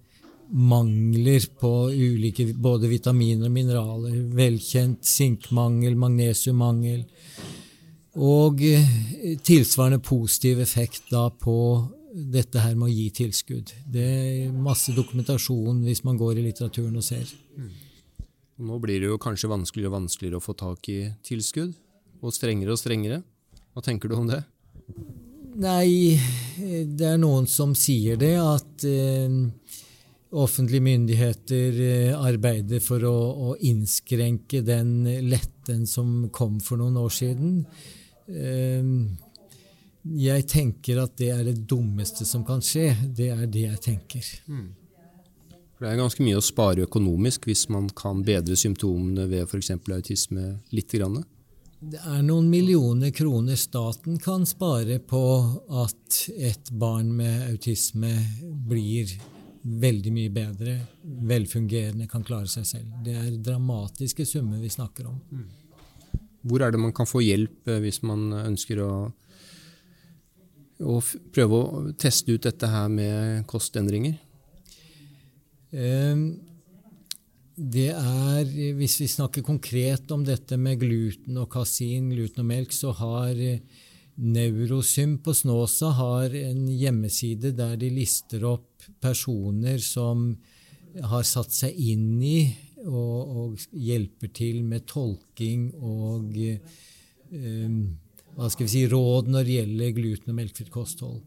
mangler 0.53 1.47
på 1.63 1.73
ulike 1.95 2.49
både 2.59 2.91
vitaminer 2.91 3.47
og 3.47 3.55
mineraler. 3.55 4.19
Velkjent 4.43 5.07
sinkmangel, 5.07 5.95
magnesiummangel. 6.03 7.07
Og 8.27 8.67
eh, 8.67 8.95
tilsvarende 9.47 10.03
positiv 10.03 10.67
effekt 10.67 11.15
da 11.15 11.29
på 11.31 11.57
dette 12.13 12.61
her 12.61 12.75
med 12.77 12.91
å 12.91 12.93
gi 12.93 13.07
tilskudd. 13.23 13.73
Det 13.89 14.05
er 14.05 14.53
masse 14.53 14.93
dokumentasjon 14.97 15.81
hvis 15.87 16.05
man 16.05 16.19
går 16.21 16.39
i 16.39 16.47
litteraturen 16.49 16.99
og 17.01 17.07
ser. 17.07 17.31
Mm. 17.57 17.71
Nå 18.69 18.79
blir 18.83 19.01
det 19.01 19.09
jo 19.09 19.21
kanskje 19.21 19.51
vanskeligere 19.51 19.91
og 19.91 19.97
vanskeligere 19.97 20.39
å 20.39 20.45
få 20.45 20.55
tak 20.59 20.89
i 20.93 20.99
tilskudd, 21.25 21.73
og 22.23 22.35
strengere 22.37 22.75
og 22.75 22.81
strengere. 22.81 23.23
Hva 23.73 23.83
tenker 23.85 24.13
du 24.13 24.19
om 24.19 24.29
det? 24.29 24.43
Nei, 25.63 26.21
det 26.97 27.09
er 27.09 27.19
noen 27.21 27.49
som 27.51 27.75
sier 27.77 28.21
det, 28.21 28.37
at 28.41 28.85
eh, 28.89 29.41
offentlige 30.33 30.85
myndigheter 30.85 31.81
eh, 31.87 32.15
arbeider 32.17 32.81
for 32.85 33.05
å, 33.09 33.17
å, 33.51 33.57
innskrenke 33.61 34.63
den 34.65 35.03
letten 35.29 35.85
som 35.89 36.31
kom 36.33 36.61
for 36.65 36.81
noen 36.81 36.97
år 37.03 37.13
siden. 37.13 37.59
Eh, 38.29 38.89
jeg 40.03 40.47
tenker 40.51 41.03
at 41.05 41.17
det 41.19 41.31
er 41.31 41.43
det 41.47 41.59
dummeste 41.69 42.27
som 42.27 42.45
kan 42.47 42.63
skje. 42.65 42.91
Det 43.15 43.29
er 43.31 43.45
det 43.47 43.67
jeg 43.69 43.83
tenker. 43.85 44.31
Mm. 44.51 44.71
Det 45.83 45.91
er 45.91 45.99
ganske 45.99 46.23
mye 46.23 46.39
å 46.39 46.45
spare 46.45 46.87
økonomisk 46.87 47.49
hvis 47.51 47.67
man 47.75 47.89
kan 47.99 48.23
bedre 48.27 48.55
symptomene 48.59 49.27
ved 49.31 49.49
f.eks. 49.49 49.73
autisme 49.91 50.45
litt. 50.71 50.93
Grann. 50.93 51.23
Det 51.83 51.99
er 51.99 52.21
noen 52.23 52.47
millioner 52.51 53.11
kroner 53.11 53.59
staten 53.59 54.21
kan 54.23 54.47
spare 54.47 55.01
på 55.03 55.23
at 55.83 56.19
et 56.37 56.71
barn 56.79 57.11
med 57.19 57.49
autisme 57.49 58.13
blir 58.43 59.11
veldig 59.63 60.13
mye 60.15 60.31
bedre, 60.35 60.77
velfungerende, 61.03 62.07
kan 62.11 62.23
klare 62.27 62.51
seg 62.51 62.67
selv. 62.67 62.95
Det 63.03 63.17
er 63.19 63.35
dramatiske 63.43 64.27
summer 64.27 64.63
vi 64.63 64.71
snakker 64.71 65.11
om. 65.11 65.19
Mm. 65.31 66.23
Hvor 66.47 66.63
er 66.63 66.75
det 66.75 66.83
man 66.83 66.95
kan 66.95 67.07
få 67.07 67.23
hjelp 67.23 67.71
eh, 67.71 67.83
hvis 67.83 68.03
man 68.07 68.31
ønsker 68.43 68.83
å 68.83 68.93
og 70.83 71.07
prøve 71.35 71.59
å 71.59 71.83
teste 71.99 72.35
ut 72.35 72.47
dette 72.47 72.69
her 72.69 72.89
med 72.93 73.47
kostendringer? 73.51 74.19
Um, 75.73 76.41
Det 77.57 77.91
er, 77.93 78.45
Hvis 78.77 78.99
vi 79.01 79.07
snakker 79.09 79.45
konkret 79.45 80.11
om 80.11 80.25
dette 80.25 80.57
med 80.57 80.81
gluten 80.81 81.37
og 81.37 81.51
kasin, 81.53 82.11
gluten 82.11 82.41
og 82.41 82.49
melk, 82.49 82.73
så 82.73 82.93
har 82.97 83.37
Neurosym 84.17 85.19
på 85.25 85.33
Snåsa 85.33 85.93
har 85.97 86.35
en 86.37 86.67
hjemmeside 86.69 87.53
der 87.57 87.77
de 87.81 87.89
lister 87.93 88.45
opp 88.45 88.85
personer 89.01 89.79
som 89.81 90.35
har 91.01 91.25
satt 91.25 91.53
seg 91.53 91.77
inn 91.77 92.21
i 92.21 92.53
og, 92.85 93.17
og 93.37 93.67
hjelper 93.73 94.33
til 94.35 94.63
med 94.69 94.85
tolking 94.91 95.71
og 95.79 96.35
um, 97.33 97.79
hva 98.37 98.49
skal 98.53 98.67
vi 98.67 98.73
si, 98.73 98.87
råd 98.89 99.29
når 99.33 99.45
det 99.45 99.59
gjelder 99.59 99.97
gluten- 99.97 100.33
og 100.33 100.39
melkefritt 100.39 100.73
kosthold. 100.73 101.21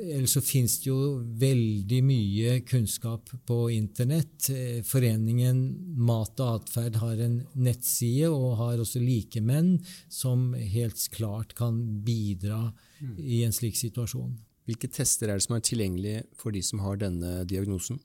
Ellers 0.00 0.32
så 0.32 0.40
finnes 0.40 0.78
det 0.80 0.88
jo 0.88 0.98
veldig 1.40 1.98
mye 2.06 2.52
kunnskap 2.64 3.32
på 3.46 3.56
Internett. 3.74 4.48
Foreningen 4.86 5.58
Mat 6.00 6.40
og 6.40 6.60
atferd 6.60 6.96
har 7.02 7.20
en 7.20 7.40
nettside 7.52 8.30
og 8.30 8.56
har 8.62 8.80
også 8.80 9.02
likemenn 9.02 9.74
som 10.08 10.54
helt 10.54 11.02
klart 11.12 11.52
kan 11.58 11.82
bidra 12.06 12.70
i 13.18 13.42
en 13.44 13.52
slik 13.52 13.76
situasjon. 13.76 14.38
Hvilke 14.68 14.88
tester 14.92 15.28
er 15.28 15.40
det 15.40 15.44
som 15.48 15.58
er 15.58 15.66
tilgjengelige 15.66 16.24
for 16.38 16.54
de 16.54 16.62
som 16.64 16.80
har 16.84 17.00
denne 17.00 17.42
diagnosen? 17.50 17.98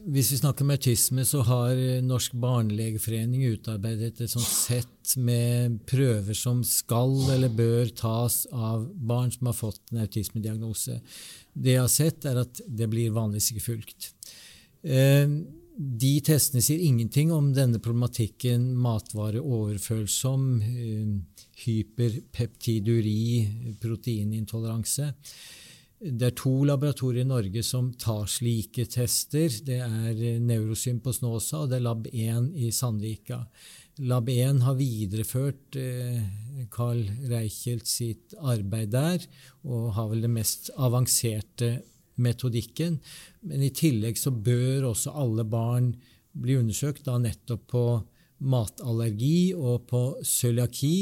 Hvis 0.00 0.32
vi 0.32 0.38
snakker 0.40 0.64
om 0.64 0.72
autisme, 0.74 1.24
så 1.28 1.42
har 1.46 1.78
Norsk 2.02 2.34
barnelegeforening 2.42 3.44
utarbeidet 3.52 4.20
et 4.20 4.32
sånt 4.32 4.48
sett 4.48 5.14
med 5.20 5.78
prøver 5.86 6.34
som 6.34 6.62
skal 6.66 7.12
eller 7.34 7.52
bør 7.52 7.92
tas 7.94 8.46
av 8.50 8.88
barn 8.96 9.30
som 9.34 9.50
har 9.50 9.58
fått 9.58 9.92
en 9.92 10.02
autismediagnose. 10.02 10.98
Det 11.52 11.76
jeg 11.76 11.84
har 11.84 11.92
sett, 11.92 12.26
er 12.26 12.42
at 12.42 12.62
det 12.66 12.88
blir 12.90 13.14
vanligvis 13.14 13.52
ikke 13.52 13.66
fulgt. 13.68 14.10
Eh, 14.82 15.28
de 15.72 16.20
testene 16.24 16.62
sier 16.64 16.82
ingenting 16.82 17.32
om 17.32 17.52
denne 17.54 17.80
problematikken 17.82 18.74
matvareoverfølsom, 18.82 20.62
eh, 20.62 21.06
hyperpeptiduri, 21.64 23.78
proteinintoleranse. 23.80 25.14
Det 26.02 26.26
er 26.26 26.34
to 26.34 26.64
laboratorier 26.66 27.22
i 27.22 27.28
Norge 27.30 27.62
som 27.62 27.92
tar 27.94 28.24
slike 28.26 28.88
tester. 28.90 29.52
Det 29.62 29.78
er 29.84 30.40
Neurosyn 30.42 30.98
på 31.02 31.12
Snåsa 31.14 31.60
og 31.62 31.70
det 31.70 31.78
er 31.78 31.84
Lab1 31.86 32.48
i 32.58 32.70
Sandvika. 32.74 33.38
Lab1 34.02 34.64
har 34.66 34.78
videreført 34.80 35.78
eh, 35.78 36.18
Carl 36.74 37.04
Reichelt 37.30 37.86
sitt 37.86 38.34
arbeid 38.34 38.90
der, 38.96 39.22
og 39.62 39.92
har 39.94 40.08
vel 40.10 40.26
den 40.26 40.34
mest 40.34 40.72
avanserte 40.74 41.76
metodikken. 42.18 42.98
Men 43.46 43.62
i 43.62 43.70
tillegg 43.70 44.18
så 44.18 44.34
bør 44.34 44.90
også 44.90 45.14
alle 45.22 45.46
barn 45.46 45.92
bli 46.32 46.58
undersøkt 46.58 47.06
da 47.06 47.14
nettopp 47.22 47.68
på 47.70 47.84
matallergi 48.42 49.52
og 49.54 49.86
på 49.86 50.02
cøliaki. 50.26 50.96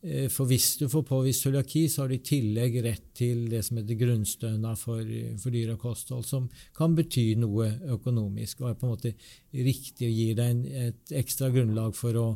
Eh, 0.00 0.28
for 0.30 0.46
hvis 0.46 0.76
du 0.78 0.86
får 0.90 1.02
påvist 1.08 1.46
cøliaki, 1.46 1.88
så 1.90 2.04
har 2.04 2.12
du 2.12 2.18
i 2.18 2.24
tillegg 2.24 2.78
rett 2.84 3.08
til 3.18 3.48
det 3.50 3.64
som 3.66 3.80
heter 3.80 3.98
grunnstønad 3.98 4.78
for, 4.78 5.02
for 5.42 5.54
dyr 5.54 5.74
og 5.74 5.82
kosthold, 5.82 6.26
som 6.28 6.46
kan 6.76 6.94
bety 6.98 7.32
noe 7.40 7.72
økonomisk 7.96 8.62
og 8.62 8.70
er 8.70 8.78
på 8.78 8.86
en 8.86 8.94
måte 8.94 9.14
riktig 9.52 10.10
og 10.10 10.20
gir 10.20 10.38
deg 10.38 10.54
en, 10.54 10.62
et 10.88 11.16
ekstra 11.18 11.50
grunnlag 11.54 11.96
for 11.98 12.20
å 12.20 12.28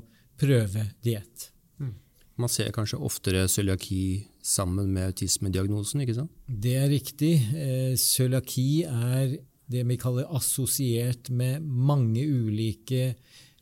prøve 0.43 0.89
diett. 1.07 1.49
Mm. 1.79 1.95
Man 2.43 2.51
ser 2.51 2.75
kanskje 2.75 2.99
oftere 2.99 3.47
cøliaki 3.47 4.03
sammen 4.43 4.91
med 4.91 5.13
autismediagnosen, 5.13 6.03
ikke 6.03 6.19
sant? 6.19 6.35
Det 6.47 6.75
er 6.81 6.91
riktig. 6.91 7.37
Eh, 7.55 7.95
cøliaki 7.95 8.83
er 8.91 9.39
det 9.73 9.87
vi 9.87 9.97
kaller 10.01 10.27
assosiert 10.35 11.31
med 11.31 11.63
mange 11.63 12.27
ulike 12.27 13.15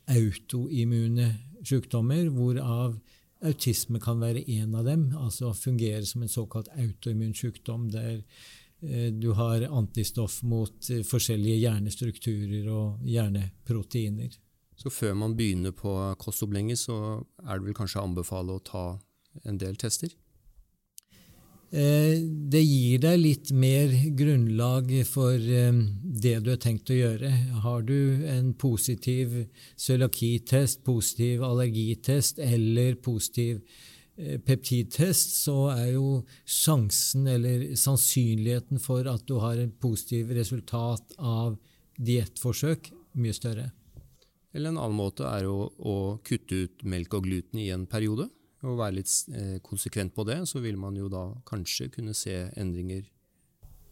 autoimmune 0.09 1.29
sykdommer, 1.61 2.25
hvorav 2.33 2.97
Autisme 3.41 3.99
kan 4.01 4.21
være 4.21 4.43
en 4.53 4.75
av 4.77 4.85
dem, 4.85 5.07
altså 5.17 5.53
fungere 5.57 6.05
som 6.05 6.21
en 6.21 6.29
såkalt 6.29 6.69
autoimmun 6.77 7.33
sykdom, 7.33 7.89
der 7.89 8.21
eh, 8.85 9.09
du 9.13 9.31
har 9.37 9.65
antistoff 9.65 10.41
mot 10.43 10.89
eh, 10.93 11.01
forskjellige 11.07 11.57
hjernestrukturer 11.63 12.69
og 12.69 13.01
hjerneproteiner. 13.07 14.37
Så 14.77 14.89
før 14.93 15.13
man 15.17 15.35
begynner 15.37 15.73
på 15.77 15.93
kostopplegget, 16.21 16.79
så 16.79 16.97
er 17.45 17.57
det 17.57 17.67
vel 17.67 17.77
kanskje 17.77 18.01
å 18.01 18.07
anbefale 18.09 18.57
å 18.57 18.65
ta 18.65 18.85
en 19.45 19.57
del 19.61 19.77
tester? 19.79 20.13
Eh, 21.71 22.19
det 22.51 22.59
gir 22.65 22.99
deg 22.99 23.19
litt 23.21 23.51
mer 23.55 23.93
grunnlag 24.19 24.89
for 25.07 25.37
eh, 25.39 25.77
det 26.03 26.33
du 26.43 26.49
har 26.51 26.59
tenkt 26.59 26.91
å 26.91 26.97
gjøre. 26.97 27.29
Har 27.63 27.85
du 27.87 28.25
en 28.27 28.49
positiv 28.59 29.37
cøliakitest, 29.79 30.81
positiv 30.83 31.45
allergitest 31.47 32.41
eller 32.43 32.97
positiv 32.99 33.61
eh, 34.17 34.35
peptidtest, 34.43 35.37
så 35.45 35.69
er 35.71 35.93
jo 35.93 36.09
sjansen 36.43 37.31
eller 37.31 37.69
sannsynligheten 37.79 38.83
for 38.83 39.07
at 39.07 39.23
du 39.31 39.37
har 39.39 39.63
en 39.63 39.71
positiv 39.71 40.35
resultat 40.35 41.15
av 41.23 41.55
diettforsøk, 41.95 42.91
mye 43.15 43.37
større. 43.37 43.69
Eller 44.51 44.73
en 44.73 44.81
annen 44.81 44.99
måte 44.99 45.23
er 45.23 45.47
jo 45.47 45.71
å 45.79 45.97
kutte 46.27 46.65
ut 46.65 46.83
melk 46.83 47.15
og 47.15 47.31
gluten 47.31 47.63
i 47.63 47.71
en 47.71 47.87
periode 47.87 48.27
og 48.61 48.77
være 48.77 48.97
litt 48.99 49.11
eh, 49.33 49.57
konsekvent 49.65 50.13
på 50.15 50.25
det, 50.27 50.41
så 50.49 50.61
vil 50.61 50.77
man 50.79 50.97
jo 50.97 51.09
da 51.11 51.23
kanskje 51.47 51.89
kunne 51.93 52.13
se 52.17 52.35
endringer. 52.59 53.03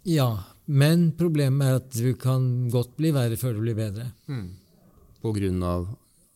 Ja, 0.08 0.44
men 0.66 1.12
problemet 1.20 1.68
er 1.68 1.80
at 1.82 1.92
du 1.92 2.14
kan 2.20 2.70
godt 2.72 2.96
bli 2.98 3.12
verre 3.16 3.38
før 3.40 3.58
du 3.58 3.64
blir 3.66 3.78
bedre. 3.78 4.12
Mm. 4.30 4.54
På 5.20 5.34
grunn 5.36 5.64
av 5.66 5.90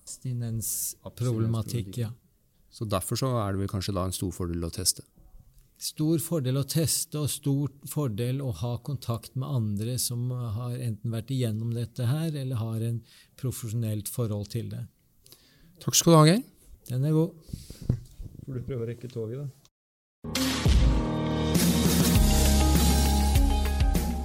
Abstinensproblematikk, 0.04 1.98
ja. 2.02 2.12
Så 2.74 2.86
derfor 2.90 3.16
så 3.20 3.30
er 3.40 3.54
det 3.54 3.64
vel 3.64 3.72
kanskje 3.72 3.94
da 3.96 4.04
en 4.08 4.16
stor 4.16 4.34
fordel 4.36 4.66
å 4.66 4.74
teste? 4.74 5.06
Stor 5.84 6.20
fordel 6.24 6.58
å 6.60 6.66
teste, 6.68 7.20
og 7.20 7.32
stor 7.32 7.72
fordel 7.90 8.42
å 8.44 8.52
ha 8.62 8.78
kontakt 8.86 9.36
med 9.36 9.48
andre 9.48 9.98
som 10.00 10.30
har 10.32 10.76
enten 10.78 11.12
vært 11.14 11.32
igjennom 11.34 11.74
dette 11.76 12.08
her, 12.08 12.32
eller 12.32 12.60
har 12.60 12.86
en 12.88 13.02
profesjonelt 13.40 14.10
forhold 14.12 14.50
til 14.54 14.70
det. 14.74 14.84
Takk 15.84 15.96
skal 16.00 16.14
du 16.14 16.18
ha, 16.18 16.26
Geir. 16.30 16.44
Den 16.90 17.06
er 17.08 17.16
god. 17.16 17.32
Får 18.46 18.54
du 18.60 18.64
prøve 18.68 18.84
å 18.84 18.88
rekke 18.90 19.08
toget, 19.08 19.40
da. 19.40 19.48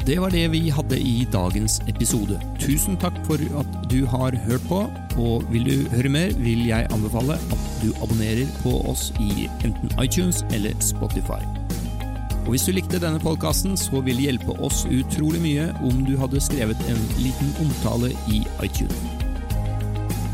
Det 0.09 0.16
var 0.22 0.33
det 0.33 0.46
vi 0.50 0.70
hadde 0.72 0.96
i 1.04 1.26
dagens 1.33 1.83
episode. 1.88 2.38
Tusen 2.59 2.96
takk 2.96 3.18
for 3.26 3.42
at 3.61 3.74
du 3.92 4.07
har 4.09 4.37
hørt 4.46 4.64
på, 4.70 4.81
og 5.20 5.44
vil 5.52 5.68
du 5.68 5.90
høre 5.92 6.09
mer, 6.09 6.33
vil 6.40 6.64
jeg 6.66 6.88
anbefale 6.96 7.37
at 7.37 7.68
du 7.83 7.92
abonnerer 8.00 8.48
på 8.62 8.72
oss 8.88 9.11
i 9.20 9.46
enten 9.68 9.92
iTunes 10.00 10.40
eller 10.50 10.72
Spotify. 10.81 11.44
Og 12.46 12.54
Hvis 12.54 12.64
du 12.64 12.72
likte 12.72 13.02
denne 13.02 13.20
podkasten, 13.20 13.76
så 13.76 14.00
vil 14.00 14.16
det 14.16 14.31
hjelpe 14.31 14.57
oss 14.64 14.87
utrolig 14.88 15.44
mye 15.44 15.68
om 15.85 16.02
du 16.09 16.16
hadde 16.16 16.40
skrevet 16.40 16.88
en 16.88 17.07
liten 17.20 17.52
omtale 17.61 18.14
i 18.33 18.46
iTunes. 18.64 19.28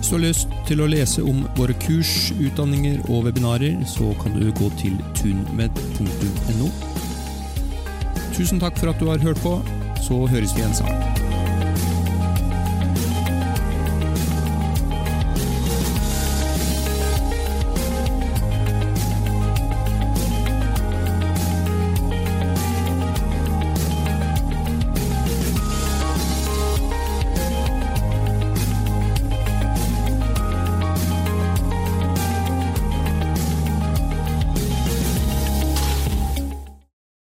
Hvis 0.05 0.11
du 0.11 0.17
har 0.19 0.27
lyst 0.27 0.51
til 0.69 0.81
å 0.85 0.87
lese 0.93 1.23
om 1.25 1.39
våre 1.57 1.73
kurs, 1.81 2.11
utdanninger 2.37 2.99
og 3.07 3.25
webinarer, 3.25 3.79
så 3.89 4.11
kan 4.21 4.37
du 4.37 4.51
gå 4.53 4.69
til 4.77 4.99
tunmed.no. 5.17 6.69
Tusen 8.37 8.61
takk 8.61 8.77
for 8.77 8.93
at 8.93 9.01
du 9.01 9.09
har 9.09 9.25
hørt 9.25 9.41
på, 9.41 9.57
så 10.05 10.27
høres 10.29 10.53
vi 10.53 10.61
igjen 10.61 10.77
sammen. 10.77 11.24